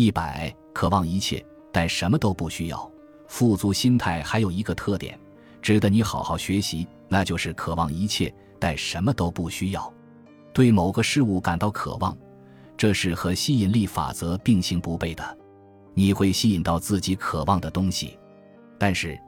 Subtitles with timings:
[0.00, 2.88] 一百，渴望一切，但什么都不需要。
[3.26, 5.18] 富足心态还有一个特点，
[5.60, 9.92] 值得你好好学习，那就是渴望一切，但什么都不需要。
[10.52, 12.16] 对某个事物感到渴望，
[12.76, 15.38] 这是和吸引力法则并行不悖的。
[15.94, 18.16] 你会吸引到自己渴望的东西，
[18.78, 19.18] 但是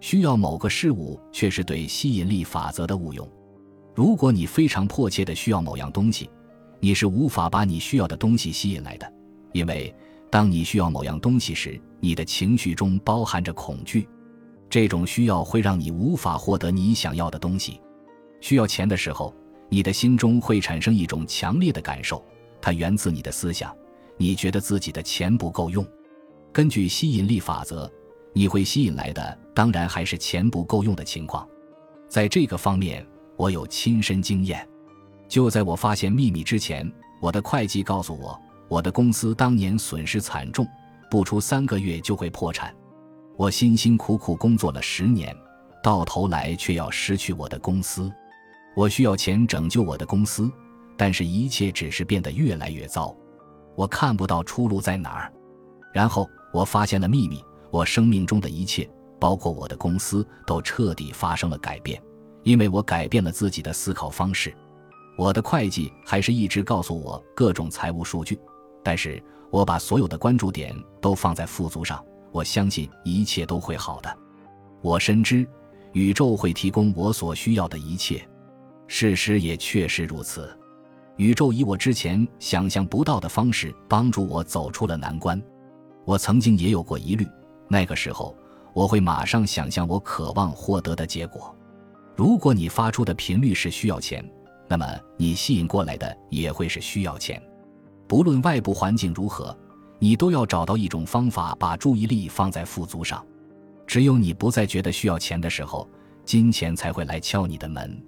[0.00, 3.30] 需要某个事物却是对吸引力法则的误用。
[3.94, 6.28] 如果你非常迫切的需要某样东西，
[6.80, 9.08] 你是无法把你需要的东西吸引来的，
[9.52, 9.94] 因为。
[10.36, 14.06] 当你需要某样东西时，你的情绪中包含着恐惧，
[14.68, 17.80] 这种需要会让你无法获得你想要的东西。
[18.42, 19.34] 需要钱的时候，
[19.70, 22.22] 你的心中会产生一种强烈的感受，
[22.60, 23.74] 它源自你的思想，
[24.18, 25.82] 你觉得自己的钱不够用。
[26.52, 27.90] 根据吸引力法则，
[28.34, 31.48] 你会吸引来的当然还是钱不够用的情况。
[32.10, 33.02] 在这个方面，
[33.38, 34.68] 我有亲身经验。
[35.30, 36.86] 就在我发现秘密之前，
[37.22, 38.38] 我的会计告诉我。
[38.68, 40.66] 我的公司当年损失惨重，
[41.10, 42.74] 不出三个月就会破产。
[43.36, 45.34] 我辛辛苦苦工作了十年，
[45.82, 48.10] 到头来却要失去我的公司。
[48.74, 50.50] 我需要钱拯救我的公司，
[50.96, 53.14] 但是一切只是变得越来越糟。
[53.74, 55.32] 我看不到出路在哪儿。
[55.94, 58.88] 然后我发现了秘密：我生命中的一切，
[59.20, 62.02] 包括我的公司，都彻底发生了改变，
[62.42, 64.54] 因为我改变了自己的思考方式。
[65.16, 68.38] 我的会计还是一直告诉我各种财务数据。
[68.86, 69.20] 但是
[69.50, 74.16] 我把所有的关注点都放在富足上，我相信一切都会好的。
[74.80, 75.44] 我深知
[75.90, 78.24] 宇宙会提供我所需要的一切，
[78.86, 80.56] 事实也确实如此。
[81.16, 85.42] 宇宙以我之前想象不到的方式帮助我走出了难关。
[86.04, 87.26] 我曾经也有过疑虑，
[87.66, 88.36] 那个时候
[88.72, 91.52] 我会马上想象我渴望获得的结果。
[92.14, 94.24] 如果你发出的频率是需要钱，
[94.68, 97.42] 那么你吸引过来的也会是需要钱。
[98.08, 99.56] 不论外部环境如何，
[99.98, 103.24] 你都要找到一种方法把注意力放在富足上。
[103.86, 105.88] 只有你不再觉得需要钱的时候，
[106.24, 108.02] 金钱才会来敲你的门。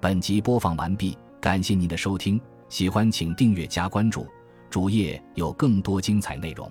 [0.00, 4.26] 本集播放完毕，感谢您的收听，喜欢请订阅加关注，
[4.70, 6.70] 主页有更多精彩内容。